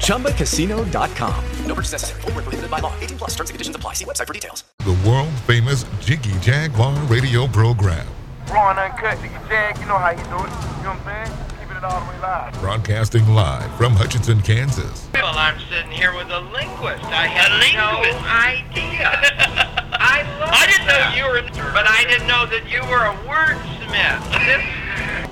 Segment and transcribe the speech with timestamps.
[0.00, 1.44] ChumbaCasino.com.
[1.66, 2.20] No purchase necessary.
[2.22, 2.92] Full prohibited by law.
[3.00, 3.92] 18 plus terms and conditions apply.
[3.94, 4.64] See website for details.
[4.80, 8.06] The world famous Jiggy Jaguar radio program.
[8.50, 10.30] Raw and uncut, Jiggy Jag, you know how you do it.
[10.30, 11.38] You know what I'm saying?
[11.60, 12.52] Keeping it all the way live.
[12.60, 15.08] Broadcasting live from Hutchinson, Kansas.
[15.14, 17.04] Well, I'm sitting here with a linguist.
[17.06, 19.10] I had no idea.
[19.98, 21.10] I love I didn't that.
[21.10, 24.22] know you were, but I didn't know that you were a wordsmith.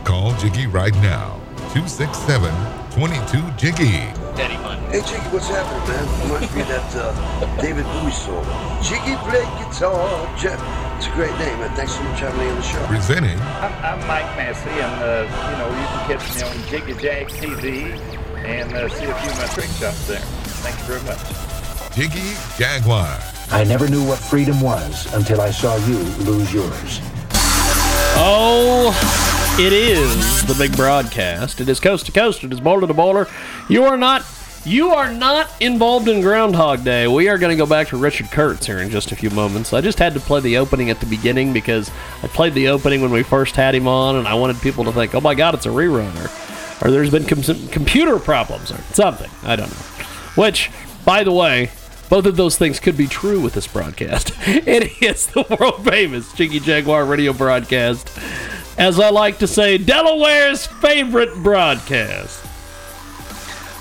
[0.05, 1.41] Call Jiggy right now.
[1.73, 2.51] 267
[2.95, 4.07] 22 Jiggy.
[4.39, 4.79] Daddy fun.
[4.87, 6.31] Hey Jiggy, what's happening, man?
[6.31, 8.47] Reminds me of that uh, David Bowie song.
[8.87, 10.07] Jiggy play guitar.
[10.39, 10.63] Jeff.
[10.97, 11.75] It's a great name, man.
[11.75, 12.87] Thanks so much for having me on the show.
[12.87, 13.41] Presenting.
[13.59, 17.27] I'm, I'm Mike Massey, and uh, you know you can catch me on Jiggy Jag
[17.31, 17.99] TV
[18.47, 20.21] and uh, see a few of my trick shots there.
[20.63, 21.97] Thank you very much.
[21.97, 23.19] Jiggy Jaguar.
[23.51, 27.01] I never knew what freedom was until I saw you lose yours.
[28.17, 28.95] Oh,
[29.57, 31.61] it is the big broadcast.
[31.61, 32.43] It is coast to coast.
[32.43, 33.29] It is boiler to boiler.
[33.69, 34.25] You are not.
[34.67, 37.07] You are not involved in Groundhog Day.
[37.07, 39.75] We are going to go back to Richard Kurtz here in just a few moments.
[39.75, 41.91] I just had to play the opening at the beginning because
[42.23, 44.93] I played the opening when we first had him on, and I wanted people to
[44.93, 46.31] think, "Oh my God, it's a rerunner,"
[46.83, 49.31] or "There's been com- computer problems," or something.
[49.45, 50.07] I don't know.
[50.35, 50.71] Which,
[51.05, 51.71] by the way,
[52.09, 54.33] both of those things could be true with this broadcast.
[54.47, 58.11] It is the world famous Jiggy Jaguar radio broadcast.
[58.77, 62.45] As I like to say, Delaware's favorite broadcast.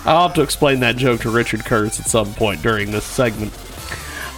[0.06, 3.58] I'll have to explain that joke to Richard Kurtz at some point during this segment.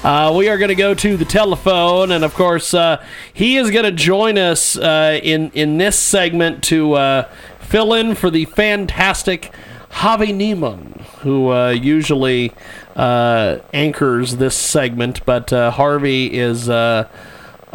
[0.03, 3.71] Uh, we are going to go to the telephone, and of course, uh, he is
[3.71, 8.45] going to join us uh, in in this segment to uh, fill in for the
[8.45, 9.51] fantastic
[9.89, 12.53] Harvey Neiman, who uh, usually
[12.95, 16.69] uh, anchors this segment, but Harvey is.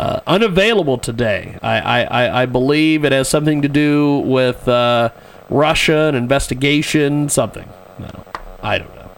[0.01, 1.59] Uh, unavailable today.
[1.61, 5.11] I, I, I believe it has something to do with uh,
[5.51, 7.69] Russia, an investigation, something.
[7.99, 8.25] No,
[8.63, 9.11] I don't know.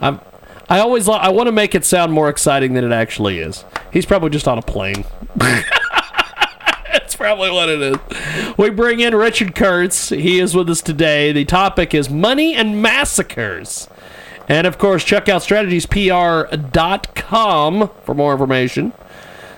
[0.00, 0.20] I'm,
[0.68, 3.64] I always I want to make it sound more exciting than it actually is.
[3.92, 5.04] He's probably just on a plane.
[5.34, 7.96] That's probably what it is.
[8.56, 10.10] We bring in Richard Kurtz.
[10.10, 11.32] He is with us today.
[11.32, 13.88] The topic is money and massacres.
[14.48, 18.92] And of course, check out strategiespr.com for more information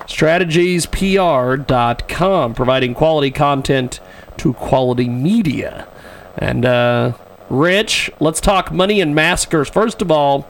[0.07, 4.01] strategiespr.com, providing quality content
[4.39, 5.87] to quality media.
[6.37, 7.13] And, uh,
[7.49, 9.69] Rich, let's talk money and massacres.
[9.69, 10.49] First of all,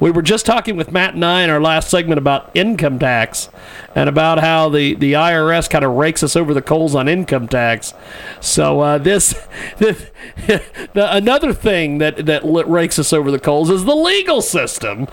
[0.00, 3.48] we were just talking with Matt and I in our last segment about income tax
[3.94, 7.48] and about how the, the IRS kind of rakes us over the coals on income
[7.48, 7.94] tax.
[8.40, 9.32] So uh, this,
[9.78, 10.62] the,
[10.94, 15.08] another thing that that rakes us over the coals is the legal system.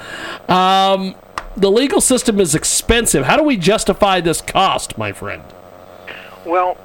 [0.47, 1.15] Um,
[1.57, 3.25] the legal system is expensive.
[3.25, 5.43] How do we justify this cost, my friend?
[6.45, 6.77] Well,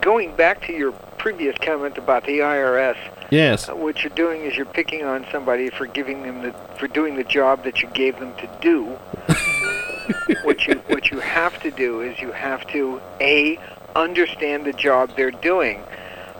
[0.00, 2.96] going back to your previous comment about the IRS,
[3.30, 6.88] yes, uh, what you're doing is you're picking on somebody for giving them the for
[6.88, 8.84] doing the job that you gave them to do.
[10.44, 13.58] what you what you have to do is you have to a
[13.96, 15.82] understand the job they're doing.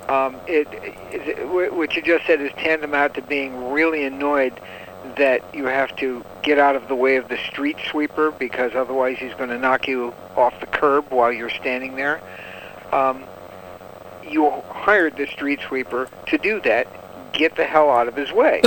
[0.09, 0.67] Um, it,
[1.13, 4.61] it, what you just said is tantamount to being really annoyed
[5.21, 9.19] that you have to get out of the way of the street sweeper because otherwise
[9.19, 12.23] he's going to knock you off the curb while you're standing there.
[12.91, 13.25] Um,
[14.27, 16.89] you hired the street sweeper to do that.
[17.35, 18.63] Get the hell out of his way.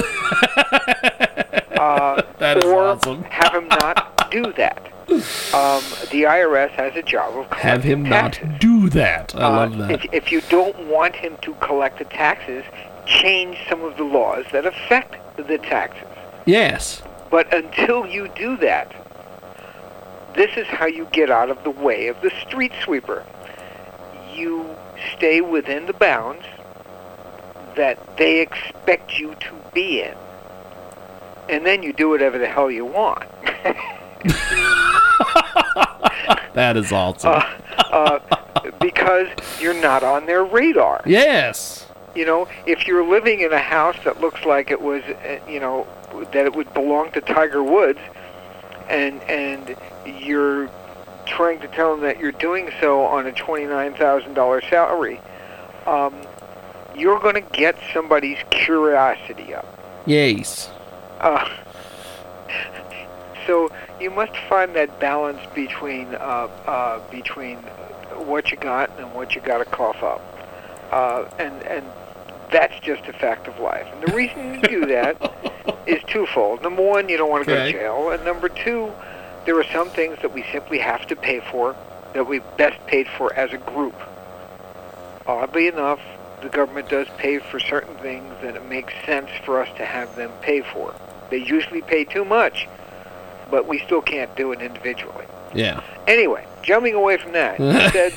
[1.75, 3.23] uh, that is or awesome.
[3.23, 4.77] have him not do that.
[5.09, 5.81] Um,
[6.11, 8.45] the IRS has a job of have him taxes.
[8.47, 9.35] not do that.
[9.35, 9.91] I uh, love that.
[9.91, 12.63] If, if you don't want him to collect the taxes,
[13.07, 16.07] change some of the laws that affect the taxes.
[16.45, 17.01] Yes.
[17.29, 18.93] But until you do that,
[20.35, 23.25] this is how you get out of the way of the street sweeper.
[24.33, 24.75] You
[25.15, 26.45] stay within the bounds
[27.75, 30.15] that they expect you to be in.
[31.49, 33.29] And then you do whatever the hell you want.
[36.53, 37.33] that is awesome.
[37.33, 37.43] Uh,
[37.91, 38.19] uh,
[38.79, 39.27] because
[39.59, 41.01] you're not on their radar.
[41.05, 41.87] Yes.
[42.15, 45.59] You know, if you're living in a house that looks like it was, uh, you
[45.59, 45.87] know,
[46.31, 47.99] that it would belong to Tiger Woods,
[48.89, 49.75] and and
[50.05, 50.69] you're
[51.25, 55.19] trying to tell them that you're doing so on a twenty-nine thousand dollar salary,
[55.85, 56.15] um,
[56.95, 59.67] you're going to get somebody's curiosity up.
[60.05, 60.69] Yes.
[61.19, 61.49] Uh,
[63.47, 67.57] so you must find that balance between uh, uh, between
[68.27, 70.21] what you got and what you got to cough up,
[70.91, 71.85] uh, and and
[72.51, 73.87] that's just a fact of life.
[73.93, 75.17] And the reason you do that
[75.85, 76.61] is twofold.
[76.61, 78.91] Number one, you don't want to go to jail, and number two,
[79.45, 81.75] there are some things that we simply have to pay for
[82.13, 83.95] that we best paid for as a group.
[85.25, 85.99] Oddly enough,
[86.41, 90.15] the government does pay for certain things that it makes sense for us to have
[90.15, 90.93] them pay for.
[91.29, 92.67] They usually pay too much,
[93.49, 95.25] but we still can't do it individually.
[95.53, 95.81] Yeah.
[96.07, 97.57] Anyway, jumping away from that,
[97.93, 98.13] said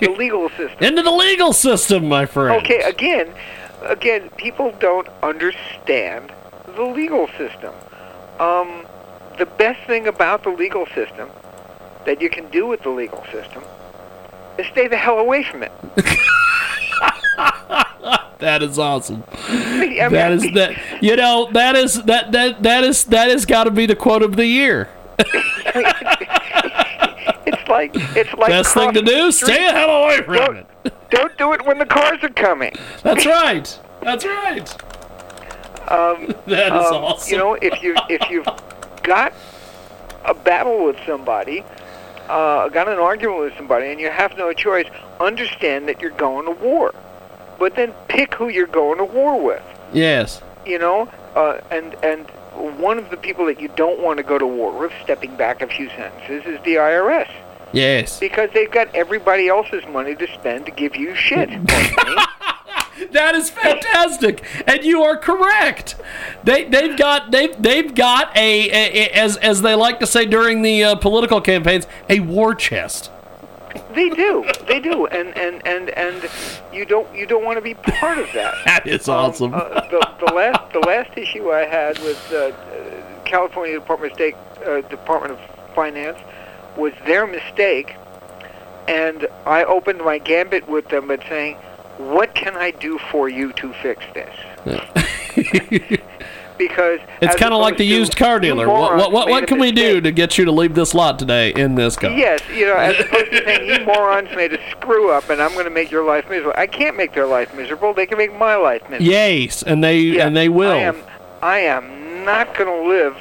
[0.00, 0.78] the legal system.
[0.80, 2.62] Into the legal system, my friend.
[2.64, 3.32] Okay, again,
[3.82, 6.32] again, people don't understand
[6.76, 7.74] the legal system.
[8.38, 8.86] Um,
[9.38, 11.28] the best thing about the legal system
[12.04, 13.62] that you can do with the legal system
[14.58, 15.72] is stay the hell away from it.
[18.38, 19.24] That is awesome.
[19.48, 20.76] That is that.
[21.02, 24.22] You know that is that that that is that has got to be the quote
[24.22, 24.88] of the year.
[27.50, 30.94] It's like it's like Best thing to do: stay the hell away from Don't, it.
[31.10, 32.74] don't do it when the cars are coming.
[33.02, 33.78] That's right.
[34.02, 34.76] That's right.
[35.90, 37.30] Um, That is um, awesome.
[37.32, 38.48] You know, if you if you've
[39.02, 39.32] got
[40.24, 41.64] a battle with somebody,
[42.28, 44.86] uh, got an argument with somebody, and you have no choice,
[45.20, 46.94] understand that you're going to war,
[47.58, 49.62] but then pick who you're going to war with.
[49.92, 50.42] Yes.
[50.66, 52.26] You know, uh, and and
[52.78, 55.62] one of the people that you don't want to go to war with, stepping back
[55.62, 57.30] a few sentences, is the IRS
[57.72, 58.18] Yes.
[58.18, 61.48] because they've got everybody else's money to spend to give you shit.
[63.12, 65.96] That is fantastic, and you are correct.
[66.44, 68.72] They they've got they they've got a, a,
[69.06, 73.10] a- as as they like to say during the uh, political campaigns a war chest.
[73.94, 76.30] They do, they do, and and and and
[76.72, 78.54] you don't you don't want to be part of that.
[78.64, 79.54] That is awesome.
[79.54, 84.16] Uh, the, the last the last issue I had with uh, uh, California Department of
[84.16, 84.34] State
[84.66, 86.18] uh, Department of Finance
[86.76, 87.94] was their mistake,
[88.88, 91.56] and I opened my gambit with them by saying,
[91.98, 94.34] "What can I do for you to fix this?"
[96.58, 98.66] because It's kind of like the used car dealer.
[98.68, 101.18] What morons what what, what can we do to get you to leave this lot
[101.18, 102.10] today in this car?
[102.10, 105.52] Yes, you know, as opposed to saying you morons made a screw up and I'm
[105.52, 106.54] going to make your life miserable.
[106.56, 107.94] I can't make their life miserable.
[107.94, 109.06] They can make my life miserable.
[109.06, 110.72] Yes, and they Yeah, and they will.
[110.72, 111.02] I am,
[111.40, 113.16] I am not going to live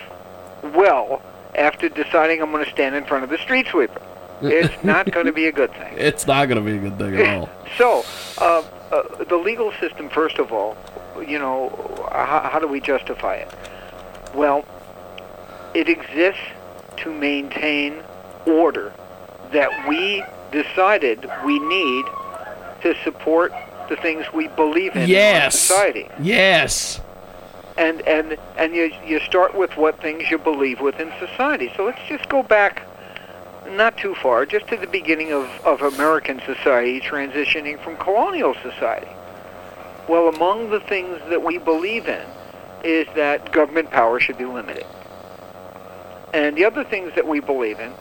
[0.75, 1.21] well
[1.55, 4.01] after deciding I'm going to stand in front of the street sweeper.
[4.41, 5.93] It's not going to be a good thing.
[5.97, 7.49] It's not going to be a good thing at all.
[7.77, 8.03] So,
[8.39, 10.75] uh, uh, the legal system, first of all,
[11.27, 11.69] you know,
[12.11, 13.53] how, how do we justify it?
[14.33, 14.65] Well,
[15.75, 16.41] it exists
[16.97, 18.01] to maintain
[18.47, 18.93] order
[19.51, 22.05] that we decided we need
[22.81, 23.51] to support
[23.89, 25.59] the things we believe in in our Yes.
[25.59, 26.07] society.
[26.19, 26.99] Yes.
[27.77, 31.71] And and and you you start with what things you believe with in society.
[31.77, 32.83] So let's just go back
[33.71, 39.11] not too far, just to the beginning of, of American society transitioning from colonial society.
[40.07, 42.25] Well, among the things that we believe in
[42.83, 44.85] is that government power should be limited.
[46.33, 47.91] And the other things that we believe in,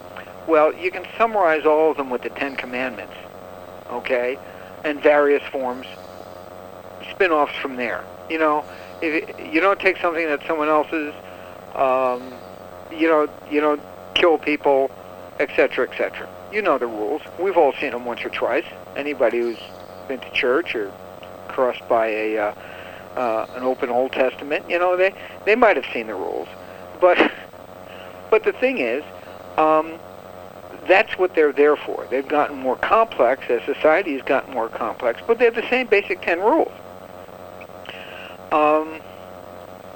[0.46, 3.14] well, you can summarize all of them with the Ten Commandments,
[3.90, 4.38] okay,
[4.84, 5.86] and various forms,
[7.10, 8.04] spin-offs from there.
[8.30, 8.64] You know,
[9.02, 11.14] if you don't take something that someone else's,
[11.74, 12.32] um,
[12.96, 13.82] you know, you don't
[14.14, 14.90] kill people,
[15.38, 16.28] etc., etc.
[16.52, 17.22] You know the rules.
[17.38, 18.64] We've all seen them once or twice.
[18.96, 19.58] Anybody who's
[20.08, 20.92] been to church or
[21.48, 22.54] crossed by a uh,
[23.16, 25.14] uh, an open Old Testament, you know, they
[25.44, 26.48] they might have seen the rules,
[27.00, 27.32] but
[28.30, 29.02] but the thing is,
[29.56, 29.98] um,
[30.86, 32.06] that's what they're there for.
[32.10, 35.86] They've gotten more complex as society has gotten more complex, but they have the same
[35.86, 36.72] basic ten rules.
[38.52, 39.00] Um,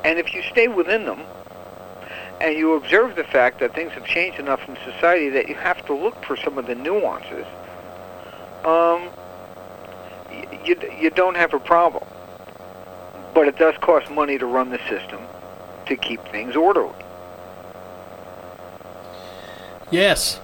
[0.05, 1.21] and if you stay within them,
[2.41, 5.85] and you observe the fact that things have changed enough in society that you have
[5.87, 7.47] to look for some of the nuances,
[8.65, 9.09] um,
[10.65, 12.05] you, you don't have a problem.
[13.35, 15.21] But it does cost money to run the system
[15.87, 16.95] to keep things orderly.
[19.91, 20.41] Yes.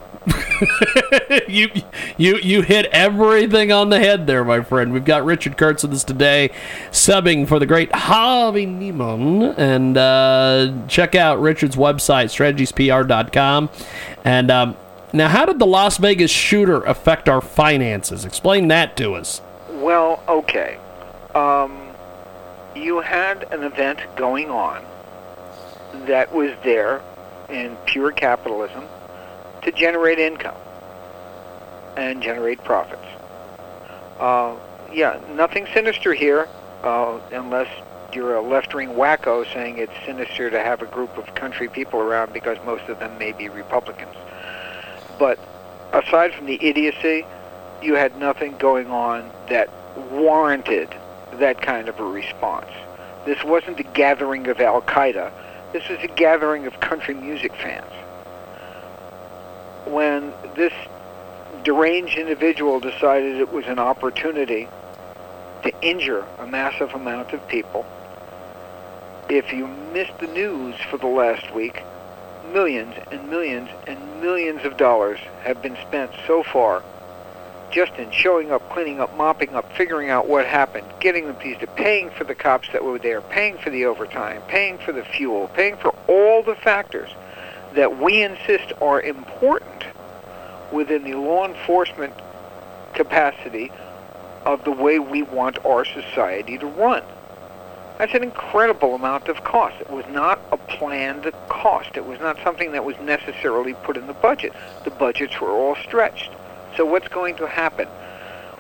[1.49, 1.69] you
[2.17, 4.93] you you hit everything on the head there, my friend.
[4.93, 6.51] We've got Richard Kurtz with us today,
[6.91, 9.55] subbing for the great Harvey Neiman.
[9.59, 13.71] And uh, check out Richard's website, strategiespr.com.
[14.25, 14.77] And um,
[15.13, 18.25] now, how did the Las Vegas shooter affect our finances?
[18.25, 19.41] Explain that to us.
[19.71, 20.79] Well, okay.
[21.35, 21.91] Um,
[22.75, 24.85] you had an event going on
[26.07, 27.03] that was there
[27.49, 28.85] in pure capitalism
[29.67, 30.57] to generate income
[31.97, 33.03] and generate profits.
[34.19, 34.57] Uh,
[34.93, 36.49] yeah, nothing sinister here,
[36.85, 37.69] uh, unless
[38.15, 42.33] you're a left-wing wacko saying it's sinister to have a group of country people around
[42.33, 44.15] because most of them may be Republicans.
[45.19, 45.39] But
[45.93, 47.27] aside from the idiocy,
[47.83, 49.69] you had nothing going on that
[50.13, 50.95] warranted
[51.35, 52.71] that kind of a response.
[53.27, 55.33] This wasn't a gathering of Al Qaeda.
[55.73, 57.91] This was a gathering of country music fans.
[59.87, 60.73] When this
[61.63, 64.69] deranged individual decided it was an opportunity
[65.63, 67.87] to injure a massive amount of people,
[69.29, 71.83] if you missed the news for the last week,
[72.53, 76.83] millions and millions and millions of dollars have been spent so far
[77.71, 81.69] just in showing up, cleaning up, mopping up, figuring out what happened, getting them pieces,
[81.77, 85.49] paying for the cops that were there, paying for the overtime, paying for the fuel,
[85.49, 87.11] paying for all the factors
[87.75, 89.76] that we insist are important
[90.73, 92.13] within the law enforcement
[92.95, 93.71] capacity
[94.45, 97.03] of the way we want our society to run.
[97.99, 99.81] That's an incredible amount of cost.
[99.81, 101.97] It was not a planned cost.
[101.97, 104.53] It was not something that was necessarily put in the budget.
[104.85, 106.31] The budgets were all stretched.
[106.77, 107.89] So what's going to happen?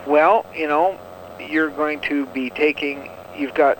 [0.06, 0.98] Well, you know,
[1.38, 3.78] you're going to be taking, you've got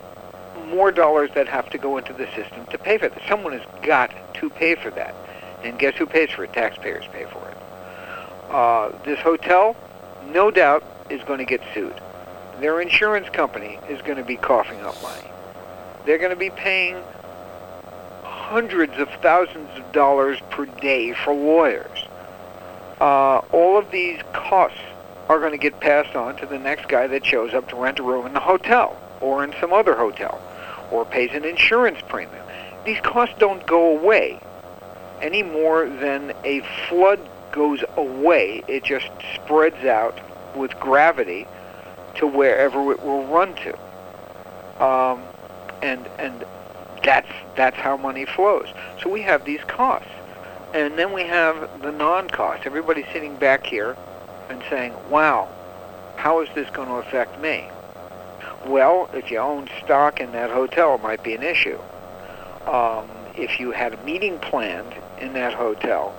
[0.66, 3.22] more dollars that have to go into the system to pay for this.
[3.28, 5.14] Someone has got to pay for that.
[5.62, 6.52] And guess who pays for it?
[6.52, 7.45] Taxpayers pay for it.
[8.50, 9.76] Uh, this hotel,
[10.32, 11.94] no doubt, is going to get sued.
[12.60, 15.28] Their insurance company is going to be coughing up money.
[16.04, 17.02] They're going to be paying
[18.22, 22.06] hundreds of thousands of dollars per day for lawyers.
[23.00, 24.78] Uh, all of these costs
[25.28, 27.98] are going to get passed on to the next guy that shows up to rent
[27.98, 30.40] a room in the hotel or in some other hotel
[30.90, 32.44] or pays an insurance premium.
[32.84, 34.40] These costs don't go away
[35.20, 37.18] any more than a flood
[37.56, 38.62] goes away.
[38.68, 40.20] It just spreads out
[40.54, 41.46] with gravity
[42.16, 44.84] to wherever it will run to.
[44.84, 45.22] Um,
[45.82, 46.44] and and
[47.02, 48.68] that's that's how money flows.
[49.02, 50.10] So we have these costs,
[50.74, 52.66] and then we have the non-costs.
[52.66, 53.96] Everybody's sitting back here
[54.50, 55.48] and saying, "Wow,
[56.16, 57.68] how is this going to affect me?"
[58.66, 61.78] Well, if you own stock in that hotel, it might be an issue.
[62.66, 66.14] Um, if you had a meeting planned in that hotel,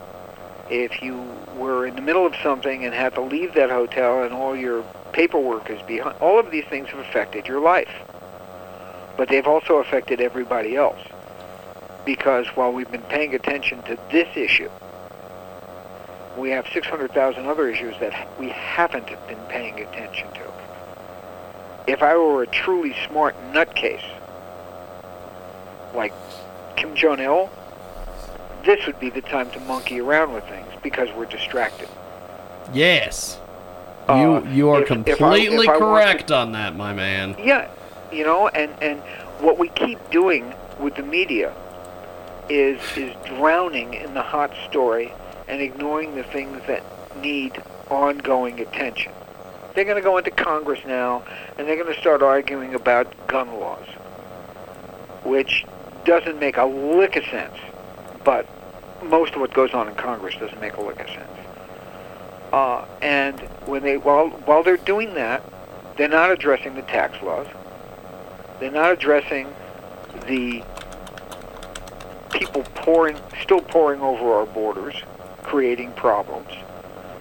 [0.69, 1.15] if you
[1.55, 4.83] were in the middle of something and had to leave that hotel and all your
[5.13, 7.89] paperwork is behind, all of these things have affected your life
[9.17, 11.00] but they've also affected everybody else.
[12.05, 14.69] Because while we've been paying attention to this issue,
[16.38, 20.53] we have 600,000 other issues that we haven't been paying attention to.
[21.88, 24.05] If I were a truly smart nutcase,
[25.95, 26.13] like
[26.75, 27.50] Kim Jong Il,
[28.66, 31.90] this would be the time to monkey around with things because we're distracted.
[32.74, 33.40] Yes.
[34.10, 34.88] Uh, You you are if- if
[35.18, 37.36] completely if I want correct on that, my man.
[37.40, 37.68] Yeah,
[38.12, 39.00] you know, and and
[39.40, 41.54] what we keep doing with the media
[42.50, 45.14] is is drowning in the hot story
[45.48, 46.84] and ignoring the things that
[47.22, 49.12] need ongoing attention.
[49.74, 51.24] They're going to go into Congress now
[51.58, 53.86] and they're going to start arguing about gun laws,
[55.24, 55.66] which
[56.06, 57.56] doesn't make a lick of sense.
[58.27, 58.46] But
[59.01, 61.31] most of what goes on in Congress doesn't make a lick of sense.
[62.51, 65.41] Uh, and when they while while they're doing that,
[65.96, 67.48] they're not addressing the tax laws.
[68.60, 69.48] They're not addressing
[70.25, 70.62] the
[72.34, 74.96] people pouring, still pouring over our borders,
[75.43, 76.51] creating problems.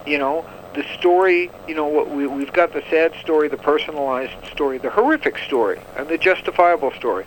[0.08, 0.44] You know,
[0.74, 4.90] the story, you know, what we, we've got the sad story, the personalized story, the
[4.90, 7.26] horrific story, and the justifiable story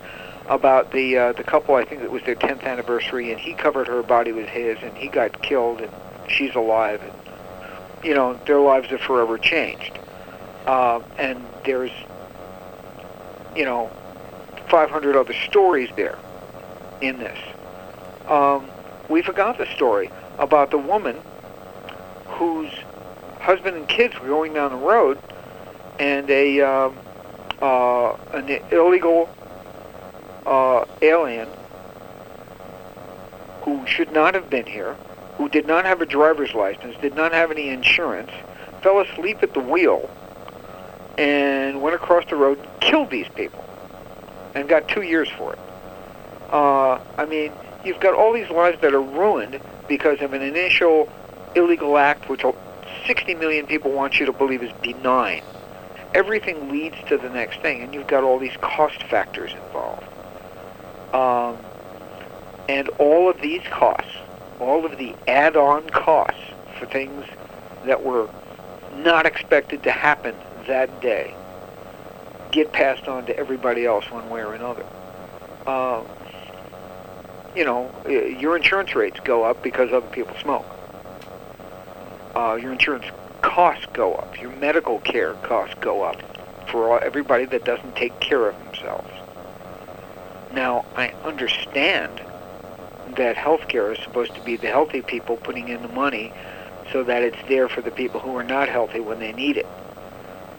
[0.50, 1.76] about the uh, the couple.
[1.76, 4.94] I think it was their 10th anniversary, and he covered her body with his, and
[4.96, 5.90] he got killed, and
[6.28, 7.12] she's alive, and
[8.04, 9.98] you know, their lives have forever changed.
[10.66, 11.92] Uh, and there's,
[13.56, 13.90] you know,
[14.68, 16.18] 500 other stories there
[17.00, 17.38] in this.
[18.28, 18.68] Um,
[19.08, 21.16] we forgot the story about the woman
[22.26, 22.72] whose
[23.40, 25.18] husband and kids were going down the road,
[25.98, 26.96] and a um,
[27.60, 29.28] uh, an illegal
[30.46, 31.48] uh, alien
[33.62, 34.94] who should not have been here,
[35.36, 38.30] who did not have a driver's license, did not have any insurance,
[38.82, 40.08] fell asleep at the wheel,
[41.18, 43.64] and went across the road, killed these people,
[44.54, 45.58] and got two years for it.
[46.50, 47.52] Uh, I mean,
[47.84, 51.10] you've got all these lives that are ruined because of an initial
[51.54, 52.44] illegal act, which
[53.06, 55.42] 60 million people want you to believe is benign.
[56.14, 60.04] Everything leads to the next thing, and you've got all these cost factors involved.
[61.12, 61.58] Um,
[62.68, 64.12] and all of these costs,
[64.60, 66.40] all of the add-on costs
[66.78, 67.24] for things
[67.84, 68.28] that were
[68.96, 70.34] not expected to happen
[70.66, 71.34] that day,
[72.52, 74.84] get passed on to everybody else one way or another.
[75.66, 76.02] uh,
[77.54, 80.66] you know, your insurance rates go up because other people smoke.
[82.36, 83.06] Uh, your insurance
[83.42, 84.40] costs go up.
[84.40, 86.20] Your medical care costs go up
[86.68, 89.10] for everybody that doesn't take care of themselves.
[90.52, 92.20] Now, I understand
[93.16, 96.32] that healthcare is supposed to be the healthy people putting in the money
[96.92, 99.66] so that it's there for the people who are not healthy when they need it.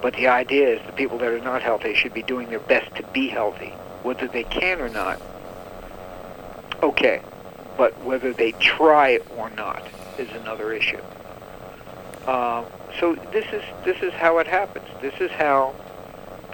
[0.02, 2.96] But the idea is the people that are not healthy should be doing their best
[2.96, 3.70] to be healthy,
[4.04, 5.22] whether they can or not.
[6.82, 7.22] Okay,
[7.78, 9.84] but whether they try or not
[10.18, 11.02] is another issue.
[12.28, 12.66] Um,
[13.00, 14.86] so this is this is how it happens.
[15.02, 15.76] This is how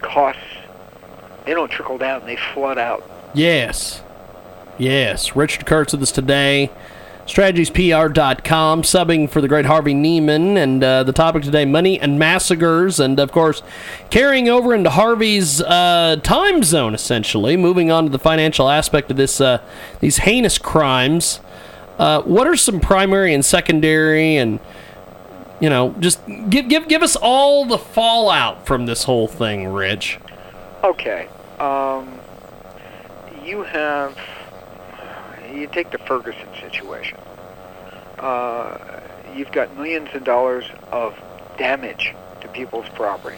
[0.01, 0.41] costs
[1.46, 3.10] they don't trickle down; they flood out.
[3.34, 4.01] Yes.
[4.77, 5.36] Yes.
[5.36, 6.72] Richard Kurtz with us today.
[7.25, 10.55] StrategiesPR.com, subbing for the great Harvey Neiman.
[10.55, 13.00] And uh, the topic today money and massacres.
[13.00, 13.62] And of course,
[14.10, 17.57] carrying over into Harvey's uh, time zone, essentially.
[17.57, 19.62] Moving on to the financial aspect of this, uh,
[20.00, 21.41] these heinous crimes.
[22.00, 24.60] Uh, what are some primary and secondary and
[25.60, 26.19] you know, just
[26.50, 30.19] give give give us all the fallout from this whole thing, Rich.
[30.84, 31.27] Okay.
[31.60, 32.19] Um,
[33.48, 34.18] you have
[35.54, 37.18] you take the Ferguson situation.
[38.20, 38.77] Uh,
[39.34, 41.16] you've got millions of dollars of
[41.58, 43.38] damage to people's property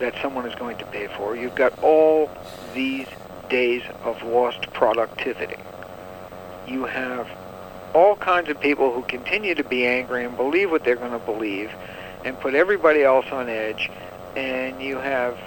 [0.00, 1.36] that someone is going to pay for.
[1.36, 2.28] You've got all
[2.74, 3.06] these
[3.48, 5.62] days of lost productivity.
[6.66, 7.28] You have
[7.94, 11.18] all kinds of people who continue to be angry and believe what they're going to
[11.18, 11.70] believe
[12.24, 13.90] and put everybody else on edge.
[14.34, 15.38] And you have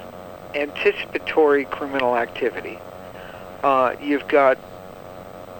[0.55, 2.79] anticipatory criminal activity.
[3.63, 4.57] Uh, you've got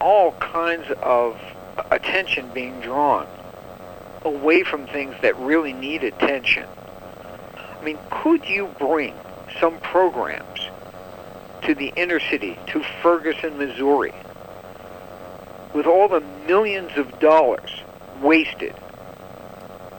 [0.02, 1.40] all kinds of
[1.90, 3.26] attention being drawn
[4.26, 6.68] away from things that really need attention.
[7.80, 9.16] I mean, could you bring
[9.60, 10.70] some programs
[11.64, 14.14] to the inner city, to Ferguson, Missouri,
[15.74, 17.84] with all the millions of dollars
[18.22, 18.76] wasted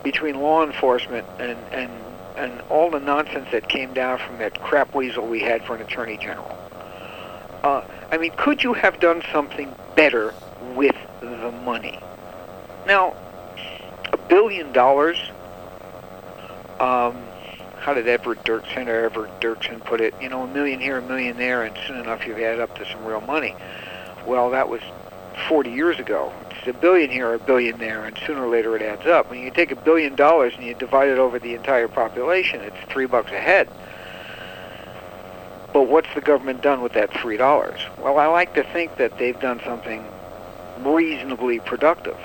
[0.02, 1.90] between law enforcement and, and,
[2.36, 5.80] and all the nonsense that came down from that crap weasel we had for an
[5.80, 6.58] attorney general?
[7.62, 7.82] Uh,
[8.14, 10.32] I mean, could you have done something better
[10.76, 11.98] with the money?
[12.86, 13.12] Now,
[14.12, 15.18] a billion dollars.
[16.78, 17.20] Um,
[17.80, 20.14] how did Everett Dirk, Senator Everett Dirksen put it?
[20.22, 22.86] You know, a million here, a million there, and soon enough you've added up to
[22.86, 23.56] some real money.
[24.24, 24.80] Well, that was
[25.48, 26.32] 40 years ago.
[26.52, 29.28] It's a billion here, a billion there, and sooner or later it adds up.
[29.28, 32.76] When you take a billion dollars and you divide it over the entire population, it's
[32.92, 33.68] three bucks a head.
[35.74, 37.80] But what's the government done with that three dollars?
[37.98, 40.06] Well, I like to think that they've done something
[40.78, 42.16] reasonably productive.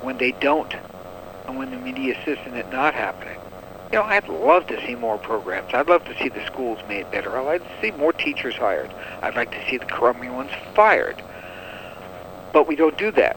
[0.00, 0.74] When they don't,
[1.46, 3.38] and when the media assists in it not happening,
[3.92, 5.74] you know, I'd love to see more programs.
[5.74, 7.36] I'd love to see the schools made better.
[7.36, 8.90] I'd like to see more teachers hired.
[9.20, 11.22] I'd like to see the crummy ones fired.
[12.54, 13.36] But we don't do that.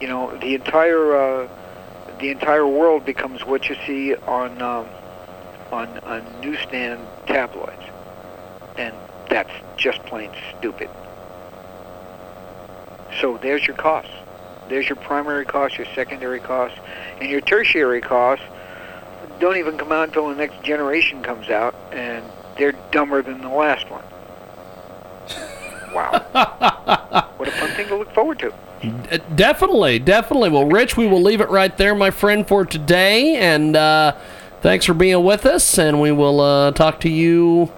[0.00, 1.48] You know, the entire uh,
[2.18, 4.88] the entire world becomes what you see on um,
[5.76, 7.82] on on newsstand tabloids,
[8.76, 8.94] and
[9.28, 10.90] that's just plain stupid.
[13.20, 14.12] So there's your costs.
[14.68, 16.78] There's your primary costs, your secondary costs,
[17.20, 18.44] and your tertiary costs
[19.38, 22.24] don't even come out until the next generation comes out, and
[22.56, 24.04] they're dumber than the last one.
[25.94, 26.10] Wow.
[27.38, 28.52] what a fun thing to look forward to.
[29.34, 30.50] Definitely, definitely.
[30.50, 33.36] Well, Rich, we will leave it right there, my friend, for today.
[33.36, 34.14] And uh,
[34.66, 35.78] thanks for being with us.
[35.78, 37.70] And we will uh, talk to you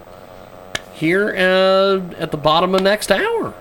[0.95, 3.53] here uh, at the bottom of next hour.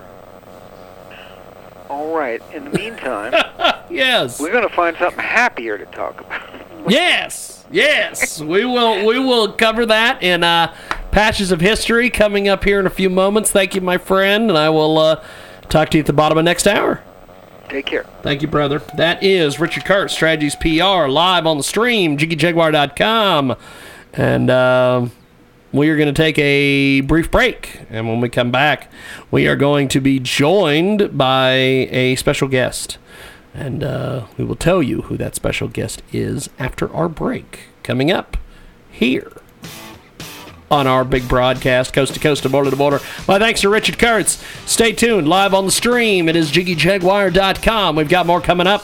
[1.90, 2.42] All right.
[2.54, 3.34] In the meantime,
[3.90, 6.90] yes, we're going to find something happier to talk about.
[6.90, 8.40] yes, yes.
[8.40, 9.04] we will.
[9.04, 10.74] We will cover that in uh,
[11.10, 13.50] patches of history coming up here in a few moments.
[13.50, 15.22] Thank you, my friend, and I will uh,
[15.68, 17.02] talk to you at the bottom of next hour.
[17.68, 18.04] Take care.
[18.22, 18.80] Thank you, brother.
[18.96, 23.56] That is Richard Kurt, Strategies PR, live on the stream, JiggyJaguar.com.
[24.14, 25.06] And uh,
[25.72, 27.82] we are going to take a brief break.
[27.90, 28.90] And when we come back,
[29.30, 32.96] we are going to be joined by a special guest.
[33.52, 37.66] And uh, we will tell you who that special guest is after our break.
[37.82, 38.36] Coming up
[38.90, 39.32] here
[40.70, 43.00] on our big broadcast, coast to coast and border to border.
[43.26, 44.42] My thanks to Richard Kurtz.
[44.66, 45.28] Stay tuned.
[45.28, 46.28] Live on the stream.
[46.28, 47.96] It is JiggyJaguar.com.
[47.96, 48.82] We've got more coming up.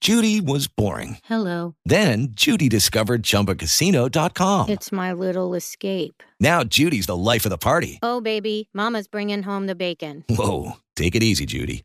[0.00, 1.18] Judy was boring.
[1.24, 1.74] Hello.
[1.84, 4.70] Then Judy discovered ChumbaCasino.com.
[4.70, 6.22] It's my little escape.
[6.40, 7.98] Now Judy's the life of the party.
[8.02, 10.24] Oh, baby, Mama's bringing home the bacon.
[10.30, 11.84] Whoa, take it easy, Judy.